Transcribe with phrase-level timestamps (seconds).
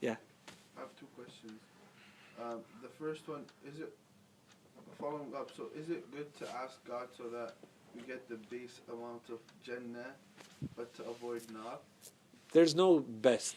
[0.00, 0.16] Yeah.
[0.76, 1.60] I have two questions.
[2.42, 3.92] Um, the first one is it
[4.98, 5.50] following up.
[5.56, 7.54] So is it good to ask God so that
[7.94, 10.12] we get the base amount of Jannah,
[10.76, 11.78] but to avoid nar?
[12.52, 13.56] There's no best.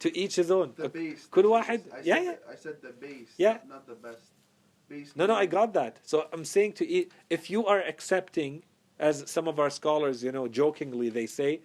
[0.00, 0.74] To each his own.
[0.76, 1.26] The base.
[1.30, 1.92] كل the واحد- base.
[1.94, 2.32] I yeah, said yeah.
[2.46, 3.30] The, I said the base.
[3.38, 3.52] Yeah.
[3.52, 4.22] Not, not the best.
[4.88, 5.16] Base.
[5.16, 5.98] No, no, I meaning- got that.
[6.04, 8.62] So I'm saying to eat, if you are accepting,
[8.98, 11.60] as some of our scholars, you know, jokingly they say,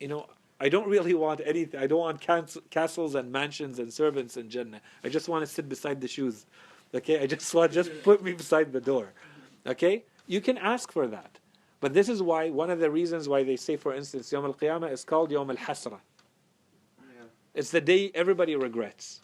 [0.00, 0.26] you know,
[0.59, 1.79] I don't really want anything.
[1.79, 4.81] I don't want cas- castles and mansions and servants in Jannah.
[5.03, 6.45] I just want to sit beside the shoes.
[6.93, 9.13] Okay, I just want just put me beside the door.
[9.65, 11.39] Okay, you can ask for that,
[11.79, 14.53] but this is why one of the reasons why they say, for instance, Yom Al
[14.53, 15.99] Qiyamah is called Yom Al Hasra.
[16.99, 17.23] Yeah.
[17.53, 19.21] It's the day everybody regrets.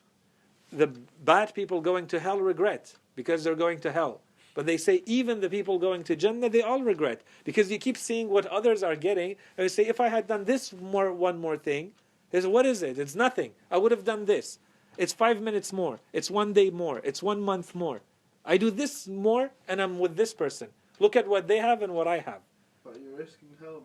[0.71, 0.87] The
[1.23, 4.21] bad people going to hell regret because they're going to hell.
[4.55, 7.97] But they say even the people going to Jannah, they all regret because you keep
[7.97, 9.35] seeing what others are getting.
[9.57, 11.91] And you say, if I had done this more, one more thing,
[12.31, 12.97] they say, what is it?
[12.97, 13.51] It's nothing.
[13.69, 14.57] I would have done this.
[14.97, 15.99] It's five minutes more.
[16.13, 17.01] It's one day more.
[17.03, 18.01] It's one month more.
[18.43, 20.69] I do this more, and I'm with this person.
[20.99, 22.39] Look at what they have and what I have.
[22.83, 23.83] But you're risking hell,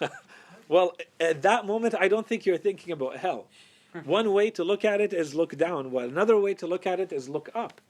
[0.00, 0.10] man.
[0.72, 3.46] Well, at that moment, I don't think you're thinking about hell.
[4.04, 6.98] One way to look at it is look down, while another way to look at
[6.98, 7.80] it is look up.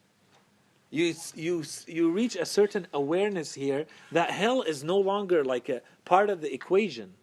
[0.92, 5.80] You, you, you reach a certain awareness here that hell is no longer like a
[6.04, 7.14] part of the equation.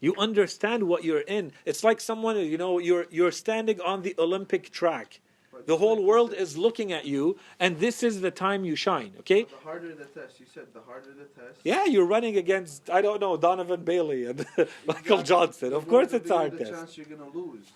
[0.00, 1.52] You understand what you're in.
[1.66, 5.20] It's like someone, you know, you're, you're standing on the Olympic track.
[5.66, 9.44] The whole world is looking at you, and this is the time you shine, okay?
[9.44, 11.60] The harder the test, you said the harder the test.
[11.64, 14.44] Yeah, you're running against, I don't know, Donovan Bailey and
[14.86, 15.74] Michael Johnson.
[15.74, 16.70] Of course it's hard the test.
[16.70, 17.66] chance you're gonna lose.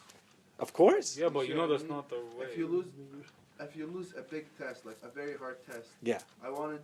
[0.59, 1.17] Of course.
[1.17, 2.47] Yeah, but you know See what I that's not the way.
[2.51, 2.87] If you lose,
[3.61, 6.19] if you lose a big test, like a very hard test, Yeah.
[6.45, 6.81] I wanted.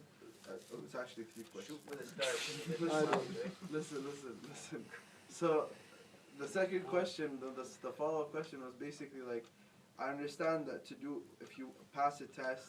[0.47, 1.78] Uh, oh, it's actually three questions.
[1.86, 2.33] Shoot with a star.
[2.80, 3.20] Listen,
[3.70, 4.84] listen, listen, listen.
[5.30, 5.67] So,
[6.39, 9.47] the second question, the, the, the follow up question was basically like,
[9.98, 12.62] I understand that to do, if you pass a test,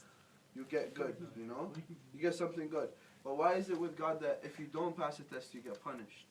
[0.55, 1.71] you get good, you know?
[2.13, 2.89] You get something good.
[3.25, 5.83] But why is it with God that if you don't pass a test, you get
[5.83, 6.25] punished?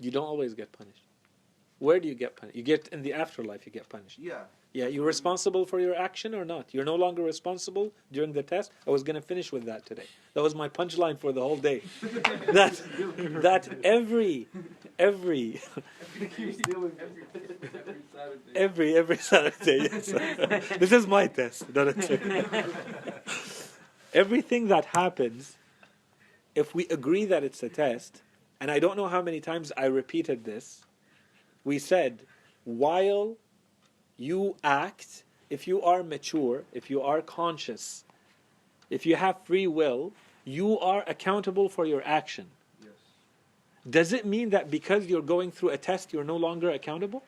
[0.00, 1.04] You don't always get punished.
[1.82, 2.56] Where do you get punished?
[2.56, 4.16] You get in the afterlife, you get punished.
[4.16, 4.42] Yeah.
[4.72, 6.72] Yeah, you're responsible for your action or not?
[6.72, 8.70] You're no longer responsible during the test.
[8.86, 10.06] I was going to finish with that today.
[10.34, 11.82] That was my punchline for the whole day.
[12.52, 12.80] that
[13.42, 14.46] that every
[14.96, 15.60] every
[18.54, 19.88] every every Saturday.
[19.90, 20.06] Yes.
[20.78, 21.74] this is my test.
[21.74, 22.22] Not a trick.
[24.14, 25.56] Everything that happens,
[26.54, 28.22] if we agree that it's a test,
[28.60, 30.84] and I don't know how many times I repeated this,
[31.64, 32.20] we said,
[32.64, 33.36] while
[34.16, 38.04] you act, if you are mature, if you are conscious,
[38.90, 40.12] if you have free will,
[40.44, 42.46] you are accountable for your action.
[42.82, 42.90] Yes.
[43.88, 47.22] Does it mean that because you're going through a test, you're no longer accountable?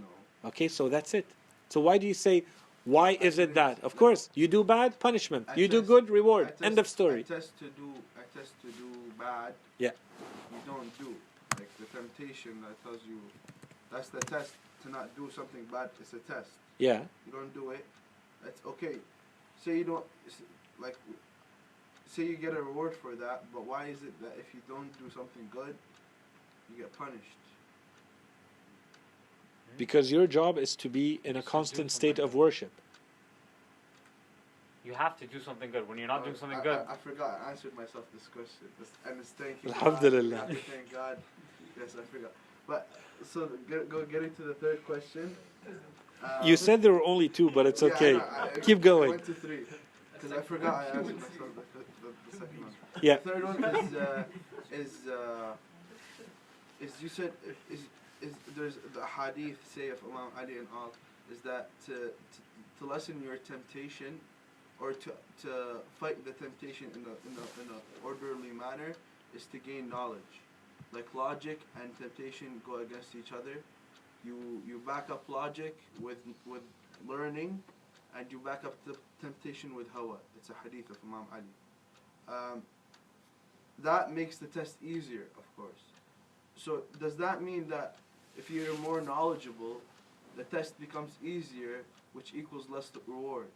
[0.00, 0.48] No.
[0.48, 1.26] Okay, so that's it.
[1.68, 2.44] So why do you say,
[2.84, 3.82] why is it that?
[3.82, 5.48] Of course, you do bad, punishment.
[5.48, 6.48] I You do good, reward.
[6.48, 7.22] test- End of I story.
[7.24, 7.90] test to do.
[8.16, 9.54] I test to do bad.
[9.78, 9.90] Yeah.
[10.52, 11.14] You don't do
[11.58, 13.18] like the temptation that tells you.
[13.94, 15.90] That's the test to not do something bad.
[16.00, 16.50] It's a test.
[16.78, 17.02] Yeah.
[17.26, 17.84] You don't do it.
[18.42, 18.96] That's okay.
[19.64, 20.04] Say you don't.
[20.80, 20.96] Like.
[22.08, 24.90] Say you get a reward for that, but why is it that if you don't
[24.98, 25.74] do something good,
[26.70, 27.38] you get punished?
[29.78, 32.70] Because your job is to be in a constant state of worship.
[34.84, 35.88] You have to do something good.
[35.88, 37.40] When you're not doing Uh, something I, good, I, I forgot.
[37.44, 38.68] I answered myself this question.
[38.78, 40.36] This, and it's thanking Alhamdulillah.
[40.36, 40.58] God.
[40.70, 41.18] Thank God.
[41.78, 42.32] Yes, I forgot.
[42.66, 42.88] But
[43.24, 45.36] so get, go getting to the third question.
[46.22, 48.12] Um, You said there were only two, but it's yeah, okay.
[48.14, 48.24] know,
[48.56, 49.10] I- Keep I going.
[49.10, 49.60] went to three
[50.14, 52.72] because I forgot I answered myself the, the, the second one.
[53.02, 53.16] Yeah.
[53.18, 54.24] The third one is uh,
[54.72, 55.52] is uh,
[56.80, 57.32] is you said
[57.70, 57.80] is
[58.22, 60.92] is there's the hadith say of Imam Ali and all
[61.30, 62.38] is that to, to
[62.78, 64.18] to lessen your temptation
[64.80, 65.10] or to
[65.42, 65.50] to
[66.00, 68.94] fight the temptation in a in a in a orderly manner
[69.34, 70.34] is to gain knowledge.
[70.94, 73.56] Like logic and temptation go against each other.
[74.24, 76.62] You you back up logic with with
[77.08, 77.62] learning,
[78.16, 80.16] and you back up the temptation with hawa.
[80.36, 81.42] It's a hadith of Imam Ali.
[82.28, 82.62] Um,
[83.80, 85.82] that makes the test easier, of course.
[86.56, 87.96] So does that mean that
[88.38, 89.80] if you're more knowledgeable,
[90.36, 91.82] the test becomes easier,
[92.12, 93.50] which equals less rewards?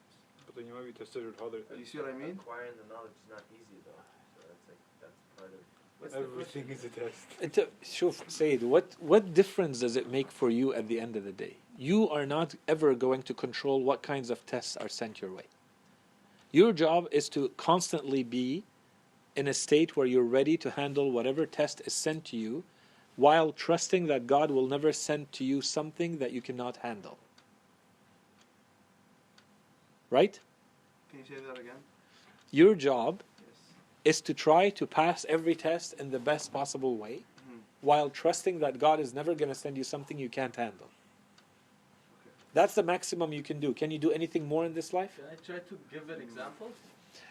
[0.49, 2.41] but then you might be tested with other Do you see what I mean?
[2.41, 4.00] Acquiring the knowledge is not easy though.
[4.32, 5.77] So that's like that's part of.
[5.98, 7.26] What's the Everything is a test.
[7.40, 11.24] It, Shuf, Sayyid, what, what difference does it make for you at the end of
[11.24, 11.56] the day?
[11.76, 15.44] You are not ever going to control what kinds of tests are sent your way.
[16.52, 18.64] Your job is to constantly be
[19.36, 22.64] in a state where you're ready to handle whatever test is sent to you
[23.16, 27.18] while trusting that God will never send to you something that you cannot handle.
[30.10, 30.38] Right?
[31.10, 31.74] Can you say that again?
[32.50, 33.27] Your job Yes.
[34.04, 37.60] Is to try to pass every test in the best possible way Mhm.
[37.82, 40.88] while trusting that God is never going to send you something you can't handle.
[42.54, 43.72] That's the maximum you can do.
[43.74, 45.16] Can you do anything more in this life?
[45.16, 46.70] Can I try to give an example?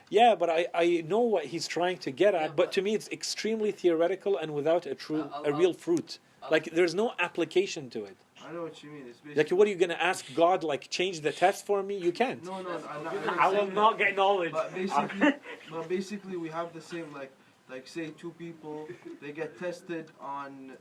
[0.10, 2.82] Yeah, but I, I know what he's trying to get at, Yeah, but but- to
[2.82, 6.20] me it's extremely theoretical and without a true, I'll- a real I'll- fruit.
[6.44, 8.16] I'll- Like there's no application to it.
[8.48, 9.06] I know what you mean.
[9.10, 10.64] It's Like what are you going to ask God?
[10.64, 11.98] Like change the test for me?
[11.98, 12.44] You can't.
[12.44, 14.52] No, no, I'm not, I I'm I will not get knowledge.
[14.52, 15.34] But basically,
[15.72, 17.32] but basically, we have the same like,
[17.70, 18.88] like say two people,
[19.22, 20.72] they get tested on,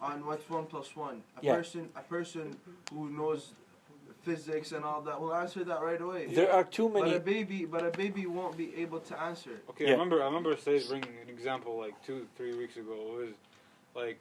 [0.00, 1.22] on what's one plus one.
[1.40, 1.56] A Yeah.
[1.56, 2.56] person, a person
[2.92, 3.54] who knows
[4.22, 6.26] physics and all that will answer that right away.
[6.26, 7.10] There are too many.
[7.10, 9.52] But a baby, but a baby won't be able to answer.
[9.52, 9.64] it.
[9.70, 9.90] Okay, Yeah.
[9.90, 10.22] I remember.
[10.22, 12.92] I remember Sayed bringing an example like two, three weeks ago.
[12.92, 13.34] It was
[13.94, 14.20] like,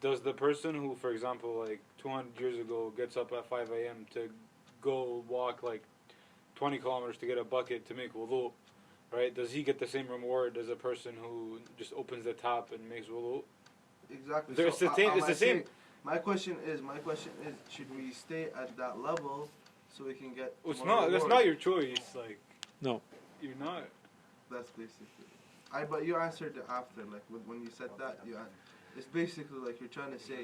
[0.00, 4.06] does the person who, for example, like 200 years ago, gets up at 5 a.m.
[4.14, 4.30] to
[4.80, 5.82] go walk like
[6.54, 8.52] 20 kilometers to get a bucket to make wudu,
[9.12, 9.34] right?
[9.34, 12.88] Does he get the same reward as a person who just opens the top and
[12.88, 13.42] makes wudu?
[14.08, 14.54] Exactly.
[14.54, 15.64] There's so the I- same- it's the same.
[16.04, 19.48] My question is, my question is, should we stay at that level
[19.92, 20.54] so we can get?
[20.62, 21.10] Well, it's more not.
[21.10, 22.14] That's not your choice.
[22.14, 22.38] Like,
[22.80, 23.02] No.
[23.42, 23.82] you're not.
[24.48, 25.26] That's basically.
[25.72, 28.38] I but you answered it after, like when, when you said that, you.
[28.96, 30.42] It's basically like you're trying to say,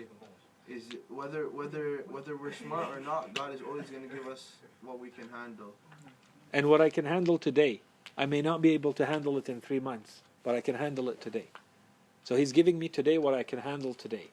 [0.69, 4.53] is whether whether whether we're smart or not, God is always going to give us
[4.83, 5.73] what we can handle.
[6.53, 7.81] And what I can handle today,
[8.17, 11.09] I may not be able to handle it in three months, but I can handle
[11.09, 11.47] it today.
[12.25, 14.29] So He's giving me today what I can handle today.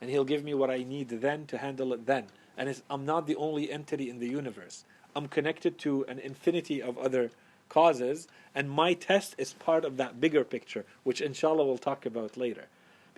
[0.00, 2.26] And He'll give me what I need then to handle it then.
[2.56, 4.84] And I'm not the only entity in the universe.
[5.14, 7.30] I'm connected to an infinity of other
[7.68, 12.36] causes, and my test is part of that bigger picture, which inshallah we'll talk about
[12.36, 12.66] later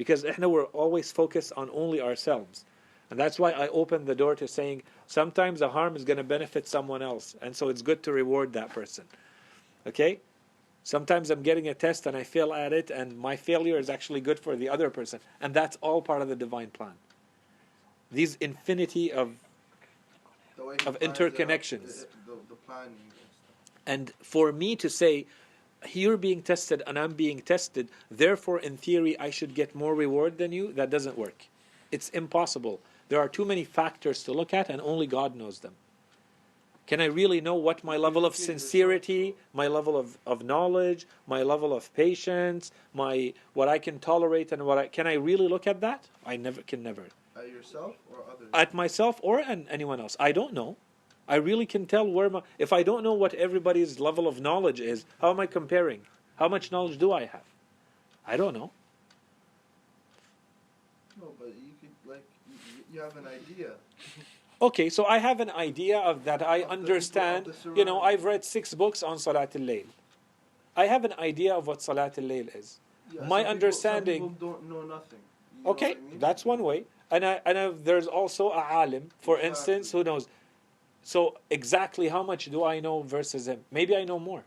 [0.01, 2.65] because eh, ihna we're always focused on only ourselves.
[3.11, 6.25] And that's why I opened the door to saying sometimes a harm is going to
[6.25, 9.05] benefit someone else, and so it's good to reward that person.
[9.87, 10.21] Okay?
[10.85, 14.23] Sometimes I'm getting a test and I fail at it, and my failure is actually
[14.23, 16.95] good for the other person, and that's all part of the divine plan.
[18.11, 19.35] These infinity of
[20.57, 22.07] the of interconnections.
[22.27, 22.89] The, the,
[23.87, 25.27] and for me to say
[25.93, 30.39] you're being tested and I'm being tested, therefore, in theory, I should get more reward
[30.39, 31.47] than you, that doesn't work.
[31.91, 32.81] It's impossible.
[33.09, 35.75] There are too many factors to look at, and only God knows them.
[36.87, 41.43] Can I really know what my level of sincerity, my level of, of knowledge, my
[41.43, 45.67] level of patience, my what I can tolerate, and what I can I really look
[45.69, 46.09] at that?
[46.27, 47.05] I never can never
[47.37, 48.49] At yourself or others.
[48.53, 50.17] at myself or an anyone else.
[50.19, 50.77] I don't know.
[51.31, 54.81] I really can tell where my if I don't know what everybody's level of knowledge
[54.81, 56.03] is, how am I comparing?
[56.37, 57.47] How much knowledge do I have?
[58.27, 58.71] I don't know.
[61.21, 62.25] no, but you could like
[62.93, 63.71] you, have an idea.
[64.61, 67.47] Okay, so I have an idea of that I Of people, understand.
[67.47, 68.01] the You know.
[68.01, 69.87] I've read six books on Salat al-Layl.
[70.77, 72.69] I have an idea of what Salat al-Layl is.
[73.13, 75.19] Yeah, My some people- understanding- Some people don't know nothing.
[75.65, 76.19] You Okay, what I mean?
[76.19, 76.85] that's one way.
[77.13, 79.49] And I, and I, there's also a alim, for Exactly.
[79.49, 80.29] instance, who knows.
[81.03, 83.61] So exactly how much do I know versus him?
[83.71, 84.45] Maybe I know more.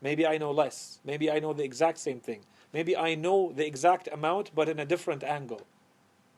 [0.00, 1.00] Maybe I know less.
[1.04, 2.40] Maybe I know the exact same thing.
[2.72, 5.62] Maybe I know the exact amount, but in a different angle.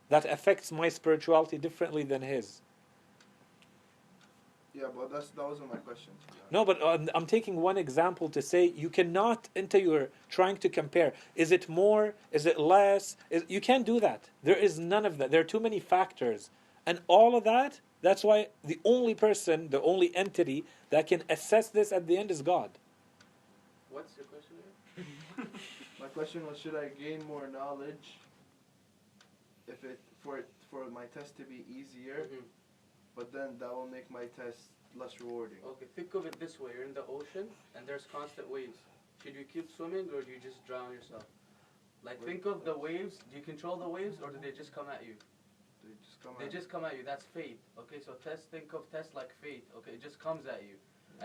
[0.08, 2.62] That affects my spirituality differently than his.
[4.72, 6.12] Yeah, but that's that wasn't my question.
[6.26, 6.52] to be honest.
[6.52, 10.68] No, but um, I'm taking one example to say you cannot, until you're trying to
[10.68, 12.14] compare, is it more?
[12.30, 13.16] Is it less?
[13.30, 14.28] Is, you can't do that.
[14.42, 15.30] There is none of that.
[15.30, 16.50] There are too many factors.
[16.86, 21.68] And all of that, that's why the only person, the only entity that can assess
[21.68, 22.70] this at the end is God.
[23.90, 24.56] What's your question
[24.96, 25.48] again?
[26.00, 28.16] My question was, should I gain more knowledge
[29.68, 32.42] if it for it for my test to be easier, Mhm.
[33.16, 35.58] but then that will make my test less rewarding.
[35.64, 38.78] Okay, think of it this way: you're in the ocean and there's constant waves.
[39.22, 41.24] Should you keep swimming or do you just drown yourself?
[42.02, 43.18] Like, think of the waves.
[43.30, 45.16] Do you control the waves or do they just come at you?
[45.90, 46.50] They just come They out.
[46.52, 47.02] just come at you.
[47.04, 47.58] That's faith.
[47.78, 48.50] Okay, so test.
[48.50, 49.64] Think of test like faith.
[49.78, 50.76] Okay, it just comes at you,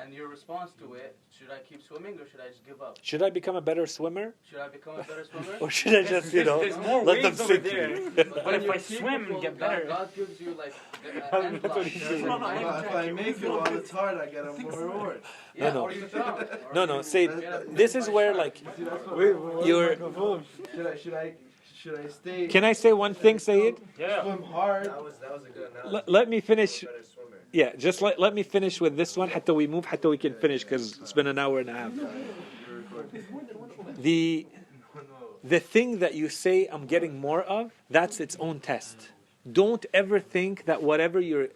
[0.01, 2.97] and your response to it: should I keep swimming or should I just give up?
[3.01, 4.33] Should I become a better swimmer?
[4.49, 5.57] Should I become a better swimmer?
[5.61, 7.89] Or should I just, you know, There's more let them waves over sink there.
[7.89, 8.09] me?
[8.15, 10.51] But But when if you're I swim and capable, get God- better- God, gives you
[10.53, 11.85] like the uh, That's end what line.
[11.85, 12.31] he's There's doing.
[12.31, 13.13] an Well, if I track.
[13.15, 15.21] make it while it's hard, I get a more reward.
[15.55, 15.83] Yeah, no.
[15.83, 16.41] or you drown.
[16.43, 19.33] Or No, no, you say, get a- this is where, like, See, that's what- Wait,
[19.33, 19.95] wait, You're-
[20.73, 21.33] should I should I
[21.85, 22.47] should I stay?
[22.47, 23.75] Can I say one thing, Saeed?
[23.99, 24.23] Yeah.
[24.23, 24.85] Swim hard.
[24.85, 25.93] That was, that was a good analogy.
[25.93, 26.83] Let, let me finish.
[27.51, 29.29] Yeah, just let, let me finish with this one.
[29.29, 31.91] Hatta we move, hatta we can finish because it's been an hour and a half.
[33.99, 34.47] The
[35.43, 39.09] the thing that you say I'm getting more of, that's its own test.
[39.51, 41.49] Don't ever think that whatever you're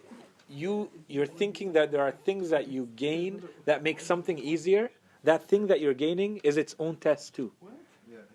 [0.48, 4.92] you you're thinking that there are things that you gain that make something easier.
[5.24, 7.52] That thing that you're gaining is its own test too.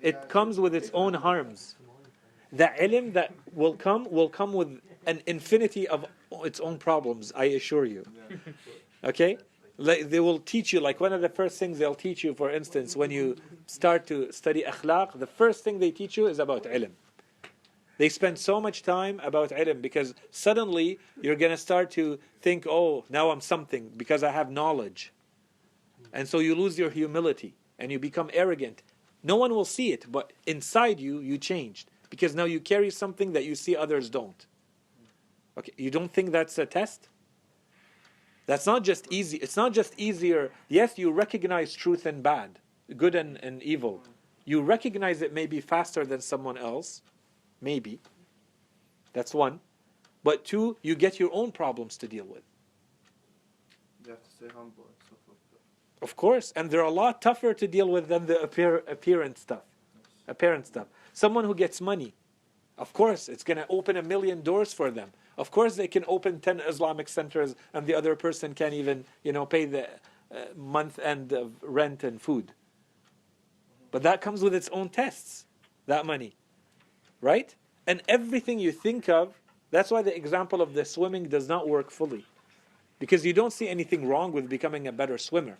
[0.02, 1.76] It comes with its own harms.
[2.54, 6.06] The ilm that will come will come with an infinity of
[6.44, 8.04] its own problems, I assure you.
[9.02, 9.38] Okay?
[9.76, 12.50] Like they will teach you, like one of the first things they'll teach you, for
[12.50, 16.62] instance, when you start to study akhlaq, the first thing they teach you is about
[16.64, 16.92] ilm.
[17.98, 22.66] They spend so much time about ilm because suddenly you're going to start to think,
[22.68, 25.12] oh, now I'm something because I have knowledge.
[26.12, 28.84] And so you lose your humility and you become arrogant.
[29.24, 33.32] No one will see it, but inside you, you changed because now you carry something
[33.32, 34.46] that you see others don't.
[35.58, 37.08] Okay, you don't think that's a test?
[38.46, 39.38] That's not just easy.
[39.38, 40.52] It's not just easier.
[40.68, 42.60] Yes, you recognize truth and bad,
[42.96, 44.00] good and, and evil.
[44.44, 47.02] You recognize it maybe faster than someone else,
[47.60, 47.98] maybe.
[49.12, 49.58] That's one.
[50.22, 52.44] But two, you get your own problems to deal with.
[54.04, 56.04] You have to stay humble and stuff like that.
[56.04, 59.64] Of course, and they're a lot tougher to deal with than the appear, appearance stuff.
[60.28, 60.86] Apparent stuff.
[61.14, 62.12] Someone who gets money,
[62.76, 65.12] of course, it's going to open a million doors for them.
[65.38, 69.32] Of course, they can open 10 Islamic centers and the other person can't even, you
[69.32, 72.52] know, pay the uh, month end of rent and food.
[73.92, 75.46] But that comes with its own tests,
[75.86, 76.34] that money.
[77.20, 77.54] Right?
[77.86, 79.34] And everything you think of,
[79.70, 82.26] that's why the example of the swimming does not work fully.
[82.98, 85.58] Because you don't see anything wrong with becoming a better swimmer.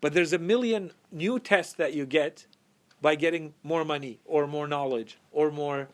[0.00, 2.46] But there's a million new tests that you get
[3.00, 5.88] by getting more money or more knowledge or more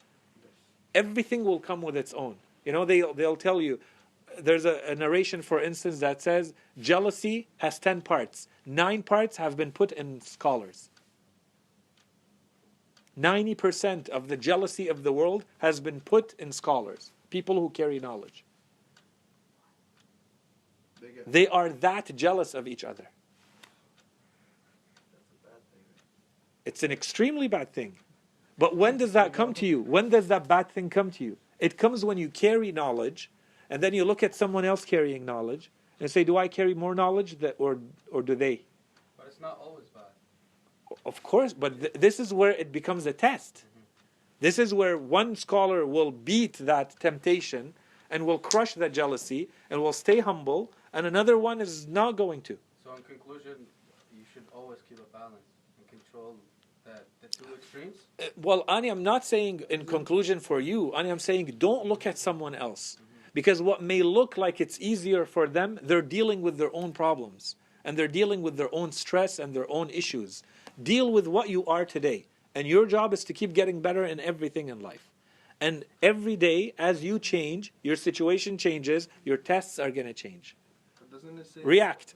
[0.97, 2.37] everything will come with its own.
[2.65, 3.79] You know, they, they'll tell you,
[4.39, 8.49] there's a, a, narration, for instance, that says jealousy has 10 parts.
[8.65, 10.91] Nine parts have been put in scholars.
[13.19, 18.01] 90% of the jealousy of the world has been put in scholars, people who carry
[18.01, 18.45] knowledge.
[21.01, 23.09] They They are that jealous of each other.
[26.67, 27.97] It's an extremely bad thing.
[28.59, 29.81] But when does that come to you?
[29.81, 31.39] When does that bad thing come to you?
[31.59, 33.31] It comes when you carry knowledge,
[33.71, 35.71] and then you look at someone else carrying knowledge
[36.01, 37.79] and say, "Do I carry more knowledge, that, or
[38.11, 38.65] or do they?"
[39.17, 40.13] But it's not always bad.
[41.05, 43.55] Of course, but th- this is where it becomes a test.
[43.55, 43.81] Mm-hmm.
[44.41, 47.75] This is where one scholar will beat that temptation
[48.11, 52.43] and will crush that jealousy and will stay humble, and another one is not going
[52.43, 52.59] to.
[52.85, 53.67] So in conclusion,
[54.15, 55.47] you should always keep a balance
[55.79, 56.37] and control
[57.21, 57.97] the, two extremes.
[58.19, 60.95] Uh, Well, Ani, I'm not saying in conclusion for you.
[60.95, 62.99] Ani, I'm saying don't look at someone else.
[63.35, 67.57] Because what may look like it's easier for them, they're dealing with their own problems.
[67.85, 70.43] And they're dealing with their own stress and their own issues.
[70.83, 72.27] Deal with what you are today.
[72.55, 75.13] And your job is to keep getting better in everything in life.
[75.61, 80.57] And every day, as you change, your situation changes, your tests are going to change.
[80.99, 82.15] But doesn't it say React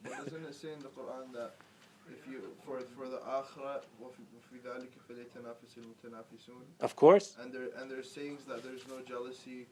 [2.10, 3.20] if you for for the
[6.80, 7.36] of course.
[7.40, 9.66] And there and there's sayings that there's no jealousy.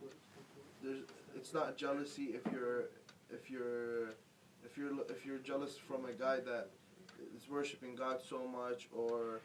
[0.82, 1.02] There's
[1.34, 2.84] it's not jealousy if you're
[3.30, 4.10] if you're
[4.64, 6.70] if you're if you're jealous from a guy that
[7.36, 9.40] is worshiping God so much or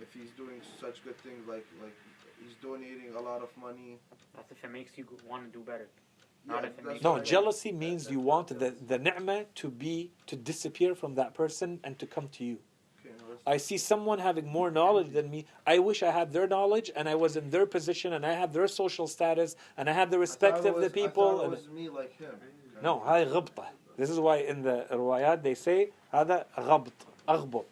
[0.00, 1.96] if he's doing such good things like like
[2.42, 3.98] he's donating a lot of money.
[4.34, 5.88] That's if it makes you want to do better.
[6.45, 9.45] Not if it that's makes No, what I- jealousy means you want the, the ni'mah
[9.55, 12.57] to be, to disappear from that person and to come to you.
[12.99, 15.45] Okay, no, that's- I see someone having more knowledge than me.
[15.65, 18.51] I wish I had their knowledge and I was in their position and I had
[18.51, 20.95] their social status and I had the I respect thought it of the was- I
[20.95, 21.37] people.
[21.37, 22.35] thought it and- was me like him
[22.81, 23.65] no, هاي غبطة.
[23.95, 26.91] This is why in the روايات they say هذا غبط
[27.29, 27.65] أغبط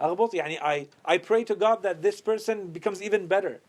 [0.00, 3.60] أغبط يعني I, I pray to God that this person becomes even better.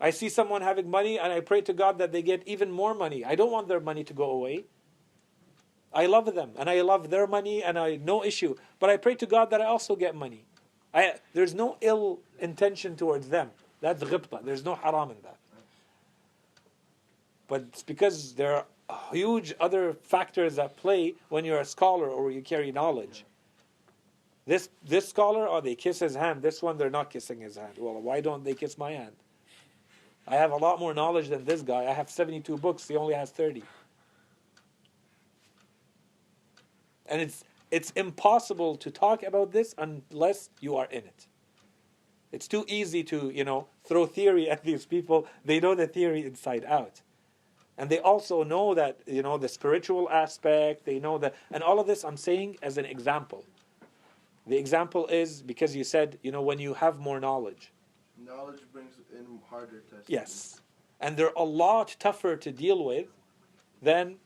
[0.00, 2.94] I see someone having money and I pray to God that they get even more
[2.94, 3.24] money.
[3.24, 4.64] I don't want their money to go away.
[5.92, 8.54] I love them and I love their money and I no issue.
[8.78, 10.44] But I pray to God that I also get money.
[10.92, 13.50] I, there's no ill intention towards them.
[13.80, 14.44] That's ghibta.
[14.44, 15.36] There's no haram in that.
[17.48, 18.66] But it's because there are
[19.12, 23.24] huge other factors at play when you're a scholar or you carry knowledge.
[24.46, 26.42] This this scholar, oh, they kiss his hand.
[26.42, 27.74] This one, they're not kissing his hand.
[27.78, 29.12] Well, why don't they kiss my hand?
[30.28, 31.86] I have a lot more knowledge than this guy.
[31.86, 32.88] I have 72 books.
[32.88, 33.62] He only has 30.
[37.06, 41.26] And it's it's impossible to talk about this unless you are in it.
[42.32, 45.26] It's too easy to, you know, throw theory at these people.
[45.44, 47.02] They know the theory inside out.
[47.78, 51.78] And they also know that, you know, the spiritual aspect, they know that and all
[51.80, 53.44] of this I'm saying as an example.
[54.46, 57.72] The example is because you said, you know, when you have more knowledge.
[58.24, 60.08] Knowledge brings in harder tests.
[60.08, 60.60] Yes.
[61.00, 63.06] And they're a lot tougher to deal with
[63.82, 64.16] than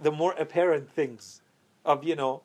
[0.00, 1.42] the more apparent things
[1.84, 2.42] of, you know,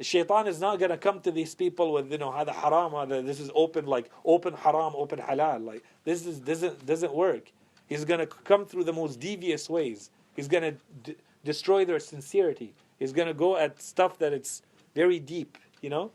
[0.00, 3.40] shaitan is not going to come to these people with, you know, hada haram, this
[3.40, 5.64] is open, like open haram, open halal.
[5.64, 7.52] Like, this is, doesn't, doesn't work.
[7.86, 10.10] He's going to come through the most devious ways.
[10.34, 12.74] He's going to d- destroy their sincerity.
[12.98, 14.62] He's going to go at stuff that it's
[14.94, 16.10] very deep, you know,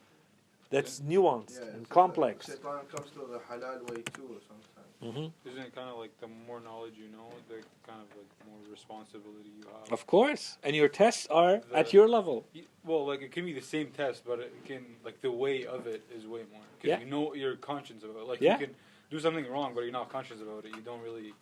[0.72, 2.48] that's nuanced Yeah, and it's- complex.
[2.48, 4.68] Shaitan comes to the halal way too sometimes.
[5.02, 7.56] hmm Isn't it kind of like the more knowledge you know, the
[7.90, 9.92] kind of like more responsibility you have?
[9.92, 10.58] Of course.
[10.64, 12.38] And your tests are The- at your level.
[12.56, 15.66] Y- Well, like it can be the same test, but it can like the way
[15.76, 16.66] of it is way more.
[16.78, 17.00] Because Yeah.
[17.04, 18.24] you know you're conscious of it.
[18.32, 18.54] Like Yeah.
[18.60, 18.76] you can
[19.14, 20.72] do something wrong, but you're not conscious about it.
[20.78, 21.34] You don't really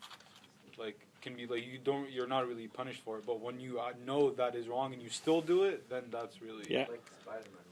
[0.77, 3.25] like can be like you don't you're not really punished for it.
[3.25, 6.41] But when you uh, know that is wrong and you still do it, then that's
[6.41, 6.85] really Yeah.
[6.89, 7.68] Like Spider-Man with green powers.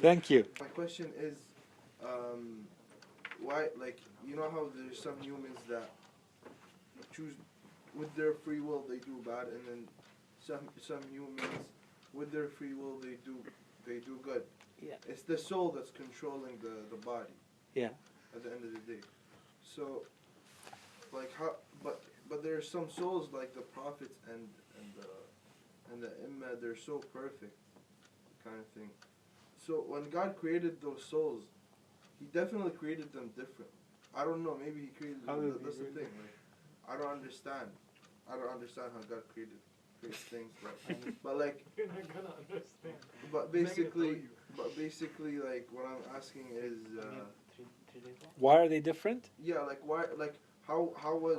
[0.00, 0.44] Thank you.
[0.60, 1.38] My question is,
[2.04, 2.66] um,
[3.40, 5.90] why, like, you know how there's some humans that
[7.12, 7.34] choose
[7.94, 9.88] with their free will they do bad, and then
[10.46, 11.40] some some humans
[12.12, 13.36] with their free will they do
[13.86, 14.42] they do good.
[14.82, 14.94] Yeah.
[15.08, 17.32] It's the soul that's controlling the the body.
[17.74, 17.88] Yeah.
[18.34, 19.00] At the end of the day,
[19.62, 20.02] so,
[21.12, 24.46] like how, but but there are some souls like the prophets and
[24.78, 27.56] and the and the imma they're so perfect,
[28.44, 28.90] kind of thing.
[29.66, 31.44] So when God created those souls,
[32.18, 33.70] He definitely created them different.
[34.14, 34.56] I don't know.
[34.58, 35.52] Maybe He created How them.
[35.52, 36.08] did That's the create thing.
[36.22, 36.36] Like,
[36.88, 37.68] I don't understand.
[38.30, 39.58] I don't understand how God created
[40.00, 40.76] creates things, but
[41.22, 42.94] but like You're not gonna understand.
[43.32, 44.22] but basically
[44.56, 47.04] but basically like what I'm asking is uh,
[48.38, 49.30] Why are they different?
[49.42, 50.34] yeah like why like
[50.66, 51.38] how how was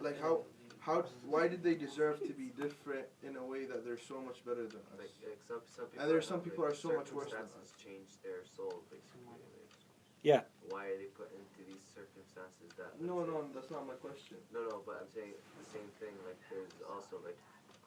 [0.00, 0.42] like how
[0.84, 4.44] how why did they deserve to be different in a way that they're so much
[4.44, 5.00] better than us?
[5.00, 7.32] Like, like some, some people And there's have, some people like, are so much worse
[7.32, 9.24] than circumstances change their soul, basically.
[9.32, 9.72] Like,
[10.20, 10.44] Yeah.
[10.68, 13.00] Why are they put into these circumstances that?
[13.00, 14.36] No, let's no, say- that's not my question.
[14.52, 16.12] No, no, but I'm saying the same thing.
[16.28, 17.40] Like, there's also like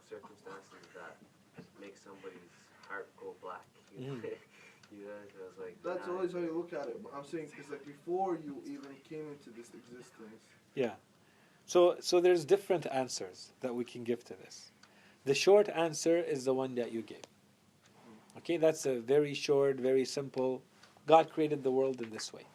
[0.09, 1.21] circumstances that
[1.77, 2.49] make somebody's
[2.89, 3.65] heart go black.
[3.97, 4.21] You mm.
[4.21, 4.29] know,
[4.93, 5.25] you know.
[5.33, 7.01] So like That's nah, always how you look at it.
[7.01, 10.93] But I'm saying because like before you even came into this existence, Yeah.
[11.67, 14.71] So so there's different answers that we can give to this.
[15.25, 17.27] The short answer is the one that you gave.
[18.37, 20.61] Okay, that's a very short, very simple.
[21.05, 22.45] God created the world in this way.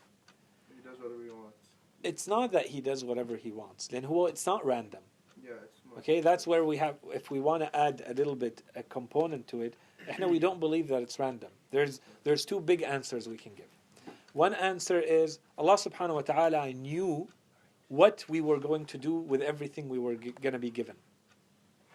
[0.74, 1.68] he does whatever he wants.
[2.02, 3.88] It's not that he does whatever he wants.
[3.88, 5.02] Then who- it's not random.
[5.44, 5.52] Yeah.
[5.98, 9.46] Okay, that's where we have if we want to add a little bit a component
[9.48, 9.74] to it,
[10.18, 11.50] no, we don't believe that it's random.
[11.70, 13.68] There's there's two big answers we can give.
[14.32, 17.28] One answer is Allah subhanahu wa ta'ala knew
[17.92, 20.96] what we were going to do with everything we were g- going to be given.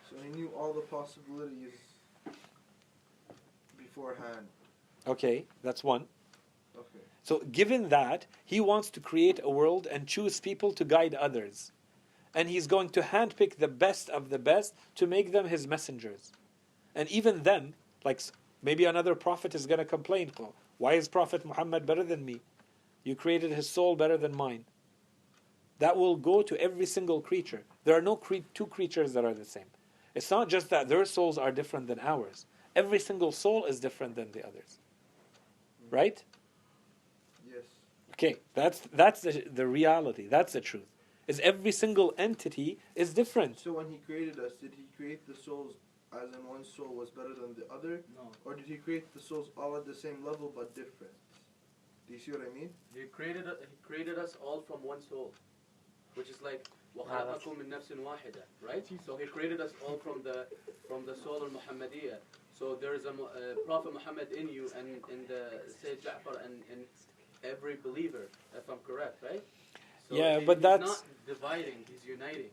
[0.08, 1.80] So he knew all the possibilities
[3.76, 4.46] beforehand.
[5.08, 6.06] Okay, that's one.
[6.78, 7.04] Okay.
[7.24, 11.72] So, given that, He wants to create a world and choose people to guide others.
[12.36, 16.32] And He's going to handpick the best of the best to make them His messengers.
[16.94, 17.74] And even them,
[18.06, 18.22] like
[18.62, 22.42] maybe another prophet is going to complain, "Oh, Why is Prophet Muhammad better than me?
[23.04, 24.66] You created his soul better than mine.
[25.80, 27.64] That will go to every single creature.
[27.84, 29.66] There are no cre- two creatures that are the same.
[30.16, 32.46] It's not just that their souls are different than ours.
[32.76, 34.80] Every single soul is different than the others.
[35.92, 36.24] Right?
[37.48, 37.64] Yes.
[38.14, 40.28] Okay, that's that's the, the reality.
[40.28, 40.88] That's the truth.
[41.28, 43.60] Is every single entity is different.
[43.60, 45.74] So when he created us, did he create the souls
[46.14, 48.32] as in one soul was better than the other, No.
[48.46, 51.14] or did he create the souls all at the same level but different?
[52.08, 52.70] Do you see what I mean?
[52.96, 55.34] He created he created us all from one soul,
[56.17, 58.85] which is like وَخَلَقَكُم مِّن نَفْسٍ وَاحِدَةٍ, right?
[59.07, 60.47] So he created us all from the
[60.89, 62.19] from the soul al Muhammadiyah.
[62.59, 65.43] So there is a Mu- uh, Prophet Muhammad in you and in the
[65.83, 66.85] Sayyid Ja'far and in
[67.43, 69.43] every believer, if I'm correct, right?
[70.09, 72.51] So Yeah, he- but he's that's- not dividing; he's uniting.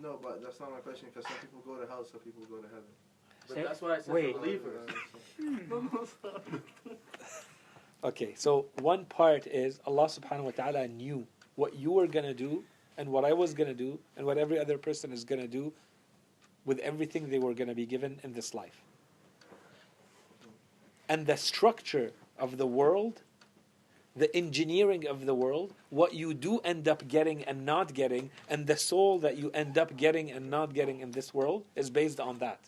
[0.00, 2.56] No, but that's not my question because some people go to hell, some people go
[2.56, 2.92] to heaven.
[3.46, 4.34] But Say- that's why I said wait.
[4.34, 4.88] believers.
[8.05, 12.63] Okay, so one part is Allah subhanahu wa ta'ala knew what you were gonna do
[12.99, 15.73] and what I was gonna do and what every other person is gonna do
[16.65, 18.83] with everything they were gonna be given in this life.
[21.09, 23.23] And the structure of the world,
[24.15, 28.67] the engineering of the world, what you do end up getting and not getting, and
[28.67, 32.19] the soul that you end up getting and not getting in this world is based
[32.19, 32.59] on that.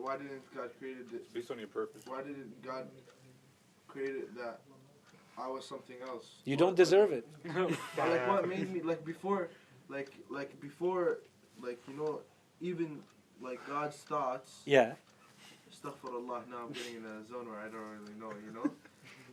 [0.00, 1.34] But why didn't God create it?
[1.34, 2.04] Based on your purpose.
[2.06, 2.86] Why didn't God
[3.86, 4.60] create it that
[5.38, 6.26] I was something else?
[6.44, 7.26] You don't deserve it.
[7.98, 9.50] Like what made me like before,
[9.88, 11.18] like like before,
[11.62, 12.20] like you know,
[12.60, 13.00] even
[13.42, 14.62] like God's thoughts.
[14.64, 14.92] Yeah.
[15.70, 18.52] Stuff for Astaghfirullah, now I'm getting in a zone where I don't really know, you
[18.52, 18.70] know?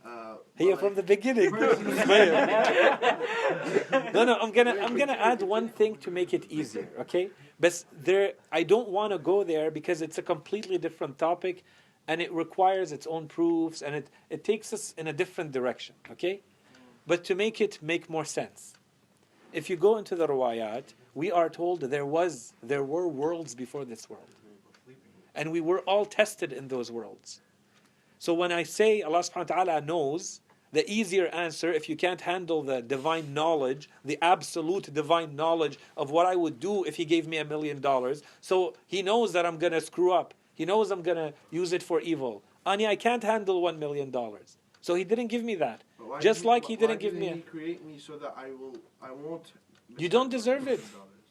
[0.06, 1.50] Uh, Here but from like- the beginning.
[4.14, 4.38] no, no.
[4.40, 6.88] I'm gonna I'm gonna add one thing to make it easier.
[7.00, 11.64] Okay, but there I don't want to go there because it's a completely different topic,
[12.06, 15.94] and it requires its own proofs, and it it takes us in a different direction.
[16.10, 16.40] Okay,
[17.06, 18.74] but to make it make more sense,
[19.52, 23.84] if you go into the riwayat, we are told there was there were worlds before
[23.84, 24.28] this world,
[25.34, 27.40] and we were all tested in those worlds.
[28.18, 30.40] So when I say Allah subhanahu wa ta'ala knows,
[30.72, 36.10] the easier answer, if you can't handle the divine knowledge, the absolute divine knowledge of
[36.10, 39.46] what I would do if He gave me a million dollars, so He knows that
[39.46, 40.34] I'm going to screw up.
[40.54, 42.42] He knows I'm going to use it for evil.
[42.66, 44.58] Ani, I can't handle one million dollars.
[44.80, 45.82] So He didn't give me that.
[46.20, 48.76] Just did like He didn't give me a- He create me so that I will,
[49.02, 49.52] I won't.
[49.96, 50.80] You don't deserve it.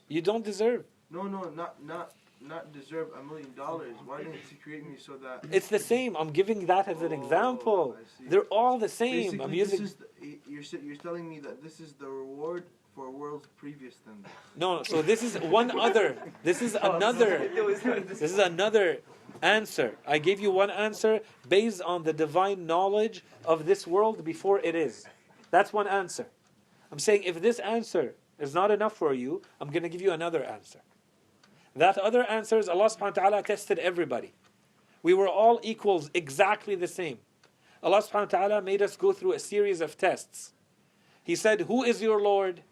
[0.07, 0.85] You don't deserve.
[1.11, 2.11] No, no, not, not,
[2.47, 3.95] not deserve a million dollars.
[4.05, 5.45] Why didn't He create me so that?
[5.51, 6.15] It's the same.
[6.15, 7.95] I'm giving that as an Oh, example.
[8.29, 9.31] They're all the same.
[9.31, 12.63] Basically, I'm this using is the, you're you're telling me that this is the reward
[12.95, 14.31] for worlds previous than this.
[14.55, 14.83] no.
[14.83, 16.17] So this is one other.
[16.43, 17.47] This is oh, another.
[18.21, 18.99] This is another
[19.43, 19.95] answer.
[20.07, 24.75] I gave you one answer based on the divine knowledge of this world before it
[24.75, 25.05] is.
[25.51, 26.27] That's one answer.
[26.91, 30.11] I'm saying if this answer is not enough for you, I'm going to give you
[30.11, 30.79] another answer.
[31.77, 34.33] That other answer is Allah subhanahu wa ta'ala tested everybody.
[35.03, 37.19] We were all equals, exactly the same.
[37.83, 40.53] Allah subhanahu wa ta'ala made us go through a series of tests.
[41.23, 42.63] He said, Who is your Lord?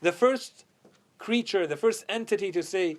[0.00, 0.64] The first
[1.18, 2.96] creature, the first entity to say,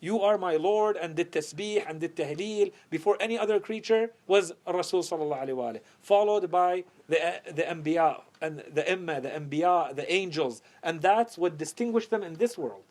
[0.00, 4.52] You are my Lord, and did tasbih and did tahleel before any other creature was
[4.66, 10.60] Rasul followed by the, the Anbiya and the Imma, the Anbiya, the angels.
[10.82, 12.84] And that's what distinguished them in this world.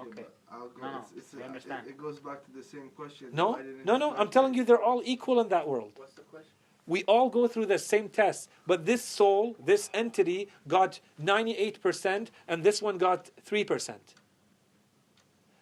[0.00, 0.24] Okay.
[0.49, 0.82] but I'll go.
[0.82, 1.86] No, no, it's, it's we uh, understand.
[1.86, 3.28] It, it goes back to the same question.
[3.32, 4.14] No, Why didn't no, no.
[4.14, 5.92] I'm telling you, they're all equal in that world.
[5.96, 6.52] What's the question?
[6.86, 12.64] We all go through the same test, but this soul, this entity, got 98%, and
[12.64, 13.94] this one got 3%.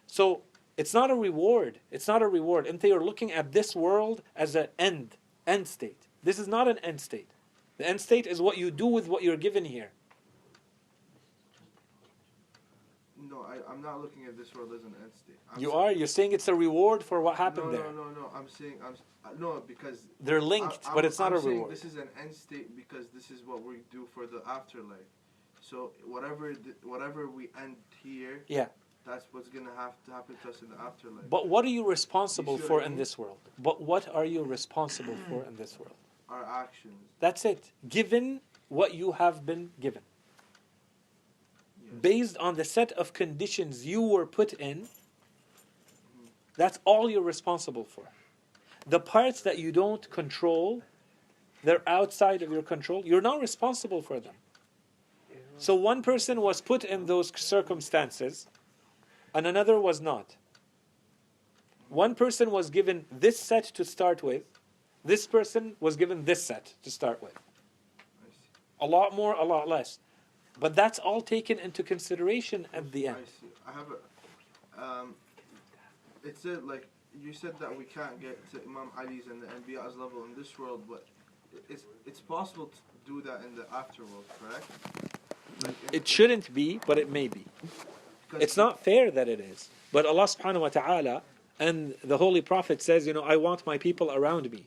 [0.07, 0.43] So
[0.79, 1.81] it's not a reward.
[1.91, 2.67] It's not a reward.
[2.67, 6.07] And they are looking at this world as an end, end state.
[6.23, 7.31] This is not an end state.
[7.77, 9.91] The end state is what you do with what you're given here.
[13.29, 15.37] No, I, I'm not looking at this world as an end state.
[15.55, 15.93] I'm You sa- are.
[15.93, 17.93] You're saying it's a reward for what No, happened no, there.
[17.93, 18.31] no, no.
[18.35, 21.55] I'm saying I'm uh, no because They're linked, I- but it's not I'm a saying
[21.55, 21.71] reward.
[21.71, 25.11] This is an end state because this is what we do for the afterlife.
[25.61, 28.67] So whatever whatever we end here, Yeah.
[29.07, 31.31] that's what's gonna have to happen to us in the afterlife.
[31.31, 32.99] But what are you responsible You for in mean?
[32.99, 33.39] this world?
[33.61, 35.95] But what are you responsible for in this world?
[36.29, 36.99] Our actions.
[37.21, 37.71] That's it.
[37.89, 40.03] Given what you have been given.
[42.01, 44.89] Based on the set of conditions you were put in,
[46.57, 48.05] that's all you're responsible for.
[48.87, 50.83] The parts that you don't control,
[51.63, 54.35] they're outside of your control, you're not responsible for them.
[55.57, 58.47] So one person was put in those circumstances,
[59.35, 60.37] and another was not.
[61.89, 64.43] One person was given this set to start with,
[65.05, 67.35] this person was given this set to start with.
[68.81, 69.99] A lot more, a lot less.
[70.61, 73.17] But that's all taken into consideration at the end.
[73.21, 73.53] I see.
[73.67, 74.83] I have a.
[74.83, 75.15] Um,
[76.25, 76.89] it said like
[77.23, 80.59] you said that we can't get to Imam Ali's and the Anbiya's level in this
[80.59, 81.05] world, but
[81.69, 84.67] it's it's possible to do that in the afterworld, correct?
[85.65, 87.45] Like It shouldn't be, but it may be.
[88.39, 89.71] It's not fair that it is.
[89.93, 91.23] But Allah subhanahu wa ta'ala
[91.59, 94.67] and the Holy Prophet says, you know, I want my people around me.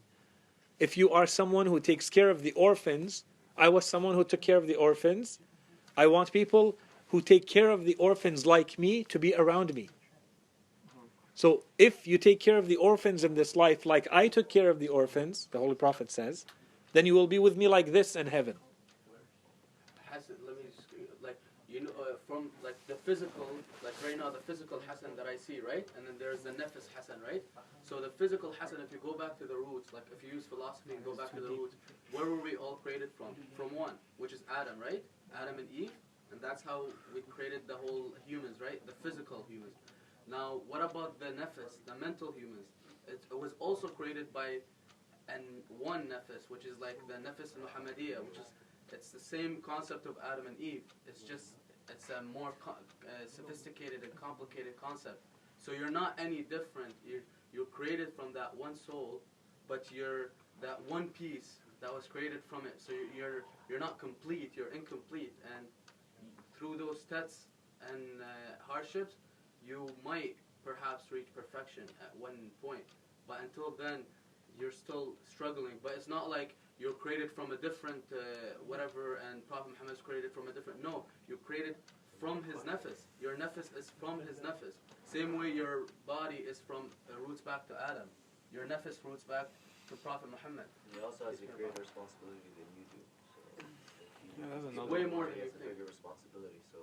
[0.80, 3.24] If you are someone who takes care of the orphans,
[3.58, 5.40] I was someone who took care of the orphans.
[5.98, 6.78] I want people
[7.10, 9.90] who take care of the orphans like me to be around me.
[11.36, 14.70] So if you take care of the orphans in this life like I took care
[14.70, 16.46] of the orphans, the Holy Prophet says,
[16.94, 18.56] then you will be with me like this in heaven.
[20.06, 23.48] Hassan, let me just, like you know uh, from like the physical,
[23.84, 26.88] like right now the physical Hassan that I see, right, and then there's the nefis
[26.96, 27.44] Hassan, right.
[27.86, 30.46] So the physical Hassan, if you go back to the roots, like if you use
[30.46, 31.76] philosophy and go back to the roots,
[32.12, 33.36] where were we all created from?
[33.56, 35.02] From one, which is Adam, right?
[35.39, 35.91] Adam and Eve,
[36.32, 38.86] and that's how we created the whole humans, right?
[38.86, 39.76] The physical humans.
[40.28, 42.70] Now, what about the nefis, the mental humans?
[43.08, 44.60] It, it was also created by
[45.30, 45.44] and
[45.80, 48.46] one nefis, which is like the nefis Muhammadiyah, which is
[48.91, 50.84] it's the same concept of Adam and Eve.
[51.08, 51.56] It's just
[51.89, 52.74] it's a more uh,
[53.28, 55.24] sophisticated and complicated concept.
[55.58, 56.96] So you're not any different.
[57.06, 59.22] You're you're created from that one soul,
[59.67, 62.82] but you're that one piece that was created from it.
[62.82, 64.52] So you're you're, not complete.
[64.56, 65.66] You're incomplete, and
[66.58, 67.48] through those tests
[67.90, 68.28] and uh,
[68.68, 69.16] hardships,
[69.66, 72.84] you might perhaps reach perfection at one point.
[73.28, 74.00] But until then,
[74.60, 75.80] you're still struggling.
[75.82, 78.18] But it's not like you're created from a different uh,
[78.68, 80.84] whatever, and Prophet Muhammad is created from a different.
[80.84, 81.76] No, you're created
[82.20, 83.08] from his nefis.
[83.20, 84.76] Your nefis is from his nefis.
[85.06, 88.08] Same way your body is from uh, roots back to Adam.
[88.54, 89.48] Your nefis roots back
[89.90, 90.70] to Prophet Muhammad.
[90.94, 93.02] He also has a greater responsibility than you do.
[93.34, 95.61] So if he- Yeah, that's if he another Way does more he than has you
[95.61, 95.79] a think.
[95.79, 96.61] bigger responsibility.
[96.73, 96.79] So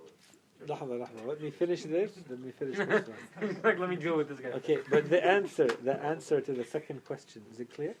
[0.66, 1.26] لحظة لحظة.
[1.26, 2.10] Let me finish this.
[2.30, 3.56] Let me finish this one.
[3.64, 4.48] like, let me deal with this guy.
[4.60, 7.94] Okay, but the answer, the answer to the second question, is it clear?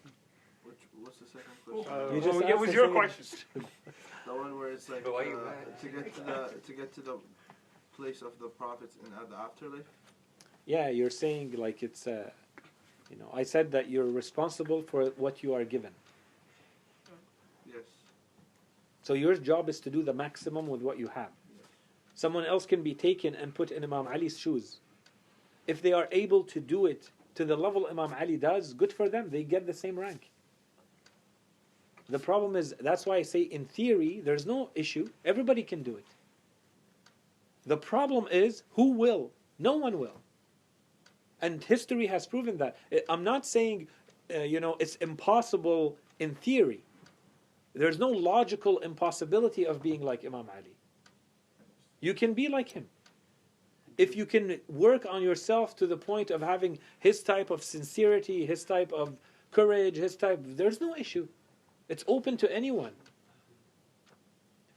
[0.64, 1.92] Which, what's the second question?
[1.92, 3.64] Uh, You just well, yeah, asked was the your second- question.
[4.26, 5.78] the one where it's like But why you uh, mad?
[5.82, 7.16] to get to the to get to the
[7.96, 9.88] place of the prophets in uh, the afterlife.
[10.66, 12.30] Yeah, you're saying like it's, uh,
[13.10, 15.92] you know, I said that you're responsible for what you are given.
[19.09, 21.31] So your job is to do the maximum with what you have.
[22.13, 24.81] Someone else can be taken and put in Imam Ali's shoes.
[25.65, 29.09] If they are able to do it to the level Imam Ali does, good for
[29.09, 29.31] them.
[29.31, 30.29] They get the same rank.
[32.07, 35.09] The problem is that's why I say in theory there's no issue.
[35.25, 36.05] Everybody can do it.
[37.65, 39.31] The problem is who will?
[39.57, 40.21] No one will.
[41.41, 42.77] And history has proven that.
[43.09, 43.87] I'm not saying,
[44.31, 46.83] uh, you know, it's impossible in theory.
[47.79, 50.75] There's no logical impossibility of being like Imam Ali.
[52.01, 52.87] You can be like him.
[53.97, 58.45] If you can work on yourself to the point of having his type of sincerity,
[58.45, 59.15] his type of
[59.51, 61.25] courage, his type, there's no issue.
[61.87, 62.91] It's open to anyone.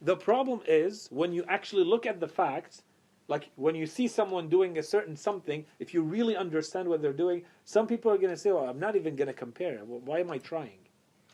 [0.00, 2.82] The problem is when you actually look at the facts,
[3.26, 7.12] like when you see someone doing a certain something, if you really understand what they're
[7.12, 9.78] doing, some people are going to say, well, I'm not even going to compare.
[9.78, 10.78] Why am I trying?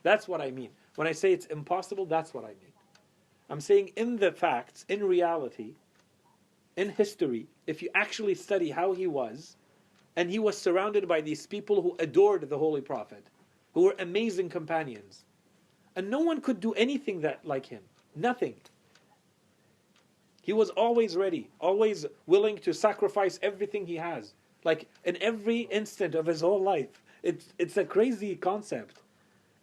[0.03, 0.71] That's what I mean.
[0.99, 2.73] When I say it's impossible, that's what I mean.
[3.49, 5.75] I'm saying in the facts, in reality,
[6.77, 9.59] in history, if you actually study how he was,
[10.17, 13.25] and he was surrounded by these people who adored the Holy Prophet,
[13.75, 15.23] who were amazing companions,
[15.95, 17.83] and no one could do anything that like him.
[18.17, 18.57] Nothing.
[20.43, 24.35] He was always ready, always willing to sacrifice everything he has.
[24.65, 27.05] Like in every instant of his whole life.
[27.23, 28.99] It's, it's a crazy concept.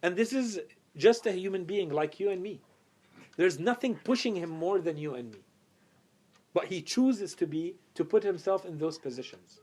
[0.02, 0.60] And this is
[0.96, 2.60] just a human being like you and me.
[3.36, 5.40] There's nothing pushing him more than you and me.
[6.54, 9.60] But he chooses to be, to put himself in those positions.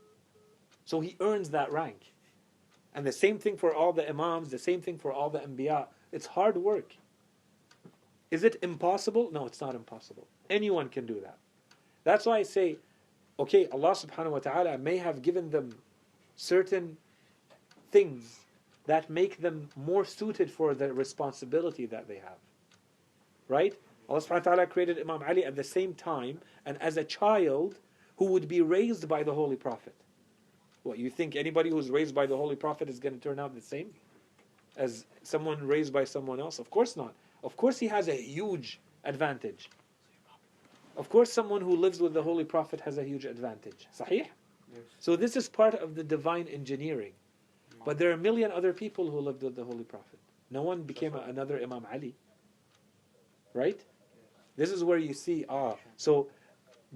[0.84, 2.12] So he earns that rank.
[2.94, 5.86] And the same thing for all the imams, the same thing for all the anbiya.
[6.12, 6.94] It's hard work.
[8.30, 9.30] Is it impossible?
[9.32, 10.28] No, it's not impossible.
[10.48, 11.38] Anyone can do that.
[12.04, 12.76] That's why I say,
[13.40, 15.74] okay, Allah subhanahu wa ta'ala may have given them
[16.36, 16.96] certain
[17.90, 18.43] things
[18.86, 22.38] that make them more suited for the responsibility that they have.
[23.48, 23.74] Right?
[24.08, 27.76] Allah subhanahu wa ta'ala created Imam Ali at the same time and as a child
[28.16, 29.94] who would be raised by the Holy Prophet.
[30.82, 33.54] What, you think anybody who's raised by the Holy Prophet is going to turn out
[33.54, 33.90] the same
[34.76, 36.58] as someone raised by someone else?
[36.58, 37.14] Of course not.
[37.42, 39.70] Of course he has a huge advantage.
[40.96, 43.88] Of course someone who lives with the Holy Prophet has a huge advantage.
[43.98, 44.26] Sahih?
[44.98, 47.12] So this is part of the divine engineering.
[47.84, 50.18] But there are a million other people who lived with the Holy Prophet.
[50.50, 52.14] No one became another Imam Ali.
[53.52, 53.80] Right?
[54.56, 56.28] This is where you see, ah, so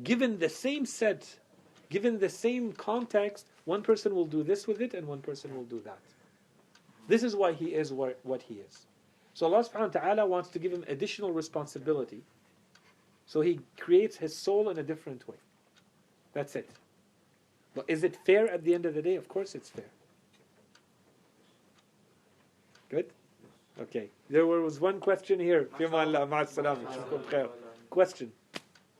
[0.02, 1.26] given the same set,
[1.90, 5.64] given the same context, one person will do this with it and one person will
[5.64, 5.98] do that.
[7.08, 8.86] This is why he is what, what he is.
[9.34, 12.22] So Allah subhanahu wa ta'ala wants to give him additional responsibility.
[13.26, 15.36] So he creates his soul in a different way.
[16.32, 16.70] That's it.
[17.74, 19.16] But is it fair at the end of the day?
[19.16, 19.90] Of course it's fair.
[22.88, 23.12] Good?
[23.80, 24.08] Okay.
[24.30, 25.64] There was one question here.
[25.64, 25.86] Question.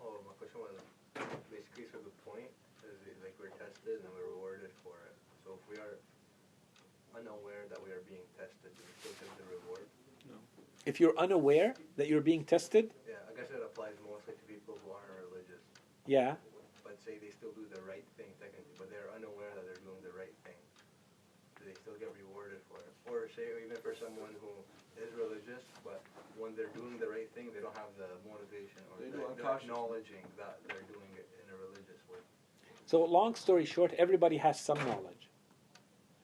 [0.01, 0.77] Oh, my question was
[1.51, 2.49] basically so the point
[2.85, 5.15] is like we're tested and we're rewarded for it.
[5.45, 5.97] So if we are
[7.17, 9.85] unaware that we are being tested, do we still get the reward?
[10.29, 10.37] No.
[10.87, 12.93] If you're unaware that you're being tested?
[13.09, 15.61] Yeah, I guess it applies mostly to people who aren't religious.
[16.07, 16.37] Yeah.
[23.11, 24.53] Or say even for someone who
[25.01, 26.03] is religious, but
[26.37, 29.23] when they're doing the right thing, they don't have the motivation or They the, do
[29.23, 29.71] the unconsciously.
[29.71, 32.19] acknowledging that they're doing it in a religious way.
[32.87, 35.29] So, long story short, everybody has some knowledge.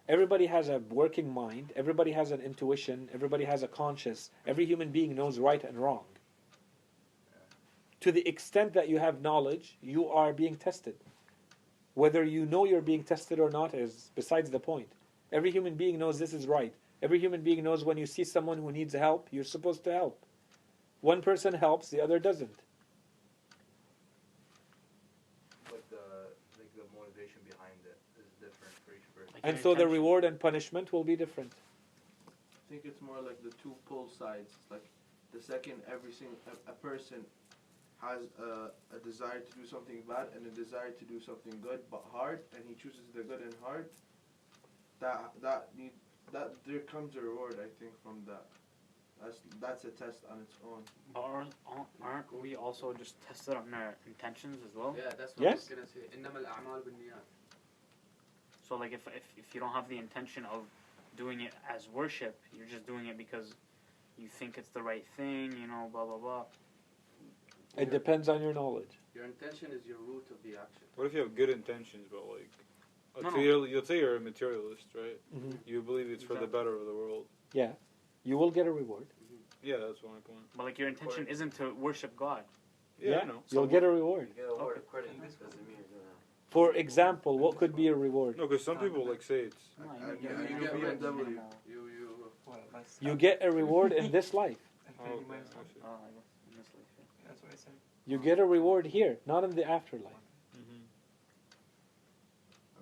[0.09, 1.73] Everybody has a working mind.
[1.77, 3.09] Everybody has an intuition.
[3.15, 4.31] Everybody has a conscience.
[4.47, 6.05] Every human being knows right and wrong.
[8.01, 10.97] To the extent that you have knowledge, you are being tested.
[11.95, 14.93] Whether you know you're being tested or not is besides the point.
[15.35, 16.73] Every human being knows this is right.
[17.03, 20.25] Every human being knows when you see someone who needs help, you're supposed to help.
[21.01, 22.61] One person helps, the other doesn't.
[25.65, 26.07] But the
[26.57, 28.55] like the motivation behind it is
[29.43, 31.53] And so the reward and punishment will be different.
[32.29, 32.31] I
[32.71, 34.51] think it's more like the two pole sides.
[34.55, 34.87] It's like
[35.33, 37.19] the second every single a, a person
[38.01, 41.81] has a, a desire to do something bad and a desire to do something good
[41.91, 43.91] but hard, and he chooses the good and hard
[45.00, 45.92] That that need
[46.34, 47.56] that there comes a reward.
[47.60, 48.46] I think from that.
[49.22, 50.84] That's that's a test on its own.
[51.14, 51.54] But aren't,
[52.02, 54.96] aren't we also just tested on our intentions as well?
[54.98, 55.60] Yeah, that's what I Yes.
[55.60, 56.00] was gonna say.
[56.18, 57.26] إنما الأعمال بالنيات.
[58.68, 60.64] So like if, if if you don't have the intention of
[61.18, 63.56] doing it as worship, you're just doing it because
[64.18, 66.44] you think it's the right thing, you know, blah blah blah.
[67.78, 69.00] It depends on your knowledge.
[69.16, 70.86] Your intention is your root of the action.
[70.96, 72.63] What if you have good intentions, but like, let's
[73.23, 73.39] no, no.
[73.39, 75.21] you're, you'll say you're a materialist, right?
[75.35, 75.57] Mhm.
[75.67, 77.27] You believe it's for the better of the world.
[77.53, 77.73] Yeah,
[78.25, 79.07] you will get a reward.
[79.63, 80.45] Yeah, that's my point.
[80.57, 82.45] But like your intention isn't to worship God.
[83.01, 83.43] Yeah, I know.
[83.51, 84.29] You'll get a reward.
[84.37, 84.81] You get a word Okay.
[84.81, 86.11] according to this doesn't mean you're gonna.
[86.51, 88.37] For example, what could be a reward?
[88.37, 89.57] No, because some people like say it's.
[89.79, 91.39] No, you, you, you you, get you BMW.
[91.67, 94.59] You you You get a reward in this life.
[95.01, 95.81] Oh, okay, I see.
[95.85, 97.29] Oh, I guess in this life, yeah.
[97.29, 97.73] That's what I said.
[98.07, 100.24] You get a reward here, not in the afterlife.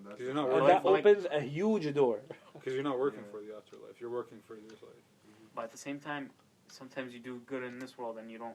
[0.02, 2.20] And that's You're not And working that like- opens a huge door.
[2.54, 3.30] Because you're not working Yeah.
[3.32, 4.00] for the afterlife.
[4.00, 4.92] You're working for this life.
[4.92, 5.46] Mm-hmm.
[5.56, 6.30] But at the same time,
[6.68, 8.54] sometimes you do good in this world and you don't.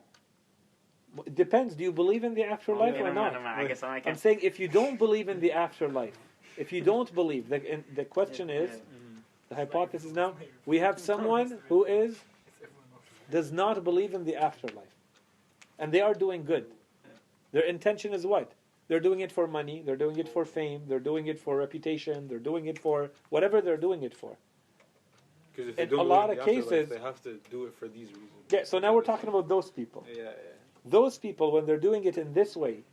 [1.26, 1.76] It depends.
[1.76, 3.22] Do you believe in the afterlife Okay, or never not?
[3.22, 3.60] mind, never mind.
[3.62, 4.20] I guess I I'm can't.
[4.20, 6.18] saying if you don't believe in the afterlife,
[6.58, 8.82] if you don't believe, the, and the question is,
[9.50, 12.18] the hypothesis now, we have someone who is
[13.30, 14.94] does not believe in the afterlife,
[15.80, 16.66] and they are doing good.
[17.52, 18.52] Their intention is what?
[18.88, 19.82] They're doing it for money.
[19.86, 20.84] They're doing it for fame.
[20.88, 22.28] They're doing it for reputation.
[22.28, 24.38] They're doing it for whatever they're doing it for.
[25.52, 27.40] Because if they In don't a believe lot in of the cases- they have to
[27.50, 28.32] do it for these reasons.
[28.50, 28.64] Yeah.
[28.64, 30.06] So now we're talking about those people.
[30.08, 30.32] Yeah, yeah.
[30.86, 32.84] Those people, when they're doing it in this way,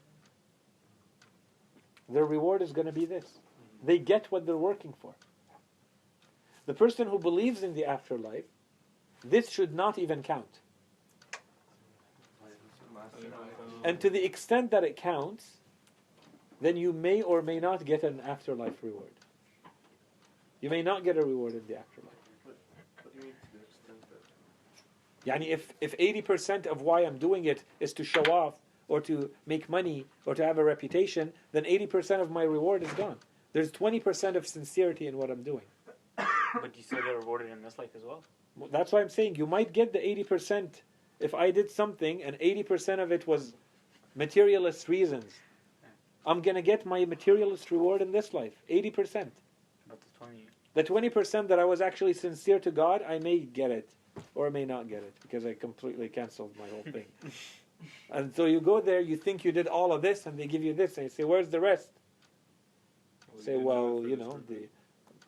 [2.08, 3.24] their reward is going to be this.
[3.24, 3.86] Mm-hmm.
[3.86, 5.14] They get what they're working for.
[6.66, 8.44] The person who believes in the afterlife,
[9.22, 10.58] this should not even count.
[13.84, 15.58] And to the extent that it counts,
[16.60, 19.10] then you may or may not get an afterlife reward.
[20.60, 22.12] You may not get a reward in the afterlife.
[22.44, 25.30] What do you mean to the extent that?
[25.30, 28.54] Yani if, if 80% of why I'm doing it is to show off
[28.88, 32.92] or to make money or to have a reputation, then 80% of my reward is
[32.92, 33.16] gone.
[33.52, 35.64] There's 20% of sincerity in what I'm doing.
[36.16, 38.22] But you still get rewarded in this life as well.
[38.56, 40.68] Well, That's why I'm saying you might get the 80%
[41.20, 43.54] if I did something and 80% of it was
[44.14, 45.32] materialist reasons.
[46.26, 49.30] I'm going to get my materialist reward in this life, 80%.
[49.88, 50.46] But the twenty.
[50.74, 53.90] The 20% that I was actually sincere to God, I may get it
[54.34, 57.06] or I may not get it because I completely canceled my whole thing.
[58.10, 60.62] and so you go there, you think you did all of this, and they give
[60.62, 61.90] you this, and you say, Where's the rest?
[63.32, 64.68] Well, say, you didn't do it Well, you know, the,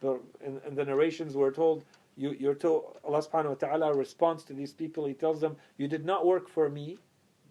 [0.00, 1.84] the in, in the narrations we're told,
[2.16, 5.88] you, you're told, Allah subhanahu wa ta'ala responds to these people, He tells them, You
[5.88, 6.98] did not work for me,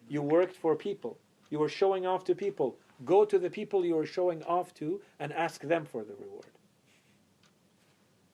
[0.08, 0.30] you mm-hmm.
[0.30, 1.18] worked for people.
[1.50, 2.78] You were showing off to people.
[3.04, 6.46] Go to the people you are showing off to and ask them for the reward.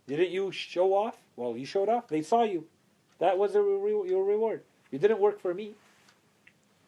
[0.07, 1.17] Didn't you show off?
[1.35, 2.07] Well, you showed off.
[2.07, 2.65] They saw you.
[3.19, 4.61] That was re- your reward.
[4.91, 5.73] You didn't work for me.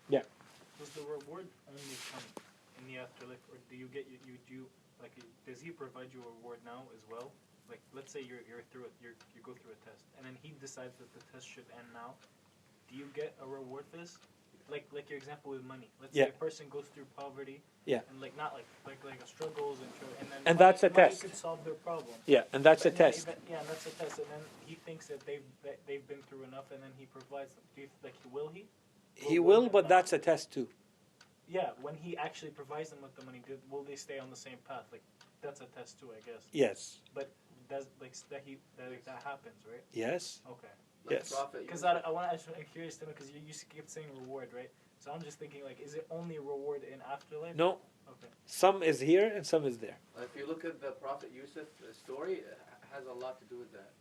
[0.10, 0.22] Yeah.
[0.78, 2.24] Does the reward only come
[2.78, 4.66] in the afterlife, or do you get you, you do you,
[5.02, 5.16] like
[5.48, 7.32] does he provide you a reward now as well?
[7.70, 10.36] Like let's say you're you're through it, you're, you go through a test, and then
[10.42, 12.14] he decides that the test should end now.
[12.92, 14.18] Do you get a reward for this?
[14.70, 15.90] Like like your example with money.
[16.02, 16.26] Let's Yeah.
[16.26, 17.62] say a person goes through poverty.
[17.86, 18.02] Yeah.
[18.10, 20.84] And like not like like like a struggles and tr- and then And money- that's
[20.84, 21.22] a test.
[21.22, 22.16] could solve their problem.
[22.26, 23.28] Yeah, and that's a But then test.
[23.28, 26.24] even- yeah, and that's a test, and then he thinks that they've that they've been
[26.24, 27.64] through enough, and then he provides them.
[27.76, 28.68] Do you like will he?
[29.16, 30.68] He will, but that's a test too.
[31.48, 34.36] Yeah, when he actually provides them with the money, do, will they stay on the
[34.36, 34.86] same path?
[34.92, 35.04] Like
[35.42, 36.48] that's a test too, I guess.
[36.52, 37.00] Yes.
[37.14, 37.30] But
[37.70, 39.84] does like that he that, that happens, right?
[39.92, 40.42] Yes.
[40.50, 40.68] Okay.
[41.06, 41.32] Like Yes.
[41.32, 42.50] Prophet Because I, I want to.
[42.58, 44.70] I'm curious to know because you, you keep saying reward, right?
[45.00, 47.56] So I'm just thinking like, is it only reward in afterlife?
[47.56, 48.28] No, Okay.
[48.46, 49.98] some is here and some is there.
[50.22, 52.60] If you look at the Prophet Yusuf story, it
[52.92, 53.92] has a lot to do with that.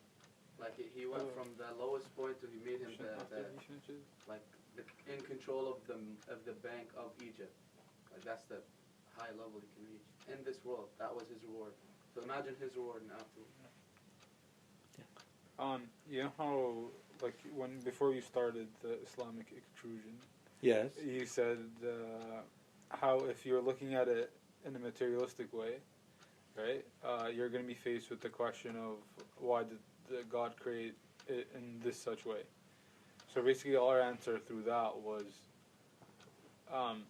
[0.60, 1.34] Like he- he went Oh.
[1.42, 3.46] from the lowest point to he made him the, the
[4.28, 4.42] like
[4.76, 5.98] the, in control of the
[6.32, 7.54] of the bank of Egypt.
[8.12, 8.60] Like that's the
[9.16, 10.06] high level he can reach
[10.38, 10.88] in this world.
[10.98, 11.72] That was his reward.
[12.14, 13.40] So imagine his reward in after.
[15.58, 16.74] Um, you know how,
[17.22, 20.12] like, when before you started the Islamic extrusion,
[20.60, 20.90] Yes.
[21.04, 22.40] you said uh,
[22.90, 24.30] how if you're looking at it
[24.64, 25.76] in a materialistic way,
[26.56, 28.96] right, uh, you're going to be faced with the question of
[29.38, 30.94] why did God create
[31.28, 32.42] it in this such way?
[33.34, 35.24] So basically, our answer through that was,
[36.72, 37.02] um,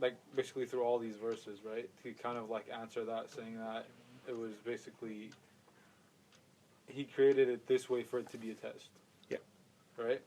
[0.00, 3.86] like basically through all these verses, right, to kind of like answer that, saying that
[4.26, 5.30] it was basically
[6.88, 8.88] he created it this way for it to be a test.
[9.98, 10.04] Yeah.
[10.04, 10.20] Right.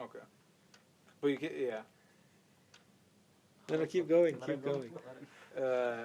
[0.00, 0.18] Okay.
[1.20, 1.80] But you can, yeah.
[3.68, 4.72] No, no, keep going, Let keep it go.
[4.72, 4.90] going.
[5.56, 6.04] Uh,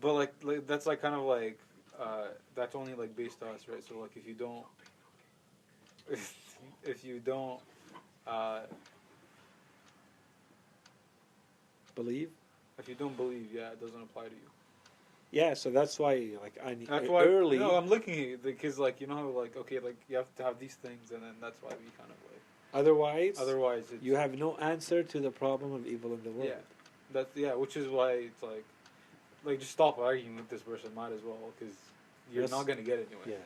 [0.00, 1.58] but like, like that's like kind of like
[1.98, 3.84] uh, that's only like based on us, right?
[3.86, 4.64] So like if you don't,
[6.82, 7.60] if you don't,
[8.26, 8.60] uh,
[11.94, 12.30] Believe.
[12.78, 14.57] if you don't believe, yeah, it doesn't apply to you.
[15.30, 17.58] Yeah, so that's why, like, I need That's why early.
[17.58, 20.34] No, I'm looking at you because like you know how like okay like you have
[20.36, 22.40] to have these things and then that's why we kind of like
[22.74, 26.48] Otherwise, otherwise it's, you have no answer to the problem of evil in the world.
[26.48, 26.54] yeah
[27.12, 28.64] that's yeah which is why it's like
[29.44, 31.74] like just stop arguing with this person might as well because
[32.32, 32.50] you're Yes.
[32.50, 33.26] not gonna get anywhere.
[33.26, 33.38] Yes.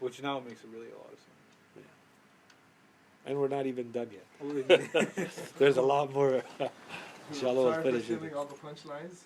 [0.00, 1.30] Which now makes it really a lot of sense.
[1.76, 5.18] Yeah, And we're not even done yet.
[5.58, 6.42] There's a lot more.
[6.60, 6.68] Uh,
[7.34, 8.16] shallow will Sorry for finish it.
[8.16, 9.16] stealing all the punchlines.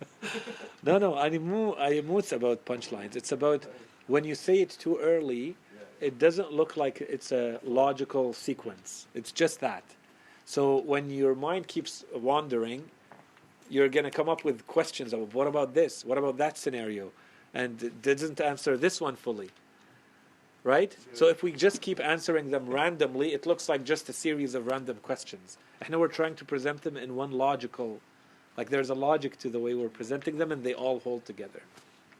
[0.82, 3.14] No, no, animu, animu's about punchlines.
[3.14, 3.66] It's about
[4.06, 5.56] when you say it too early,
[6.00, 9.06] it doesn't look like it's a logical sequence.
[9.14, 9.84] It's just that.
[10.46, 12.84] So when your mind keeps wandering,
[13.68, 16.04] you're going to come up with questions of what about this?
[16.04, 17.12] What about that scenario?
[17.52, 19.50] And it doesn't answer this one fully.
[20.64, 20.96] Right?
[21.12, 24.66] So if we just keep answering them randomly, it looks like just a series of
[24.66, 25.56] random questions.
[25.80, 28.00] And we're trying to present them in one logical
[28.56, 31.62] like there's a logic to the way we're presenting them and they all hold together.